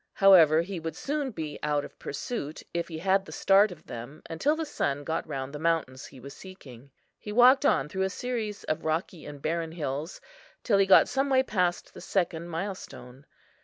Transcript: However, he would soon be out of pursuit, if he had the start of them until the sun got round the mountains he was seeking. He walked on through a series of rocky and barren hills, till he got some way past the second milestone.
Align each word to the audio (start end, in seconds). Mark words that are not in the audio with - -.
However, 0.13 0.63
he 0.63 0.79
would 0.79 0.95
soon 0.95 1.29
be 1.29 1.59
out 1.61 1.85
of 1.85 1.99
pursuit, 1.99 2.63
if 2.73 2.87
he 2.87 2.97
had 2.97 3.23
the 3.23 3.31
start 3.31 3.71
of 3.71 3.85
them 3.85 4.23
until 4.31 4.55
the 4.55 4.65
sun 4.65 5.03
got 5.03 5.27
round 5.27 5.53
the 5.53 5.59
mountains 5.59 6.07
he 6.07 6.19
was 6.19 6.33
seeking. 6.35 6.89
He 7.19 7.31
walked 7.31 7.67
on 7.67 7.87
through 7.87 8.01
a 8.01 8.09
series 8.09 8.63
of 8.63 8.83
rocky 8.83 9.27
and 9.27 9.43
barren 9.43 9.73
hills, 9.73 10.19
till 10.63 10.79
he 10.79 10.87
got 10.87 11.07
some 11.07 11.29
way 11.29 11.43
past 11.43 11.93
the 11.93 12.01
second 12.01 12.47
milestone. 12.47 13.27